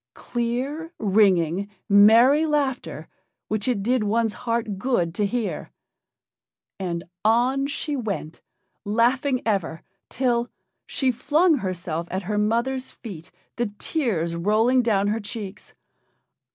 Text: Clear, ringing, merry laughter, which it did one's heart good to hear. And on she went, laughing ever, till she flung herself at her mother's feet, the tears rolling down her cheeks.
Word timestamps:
Clear, 0.15 0.91
ringing, 0.97 1.69
merry 1.87 2.47
laughter, 2.47 3.07
which 3.49 3.67
it 3.67 3.83
did 3.83 4.03
one's 4.03 4.33
heart 4.49 4.79
good 4.79 5.13
to 5.13 5.27
hear. 5.27 5.69
And 6.79 7.03
on 7.23 7.67
she 7.67 7.95
went, 7.95 8.41
laughing 8.83 9.43
ever, 9.45 9.83
till 10.09 10.49
she 10.87 11.11
flung 11.11 11.57
herself 11.57 12.07
at 12.09 12.23
her 12.23 12.39
mother's 12.39 12.89
feet, 12.89 13.29
the 13.57 13.67
tears 13.77 14.35
rolling 14.35 14.81
down 14.81 15.09
her 15.09 15.19
cheeks. 15.19 15.75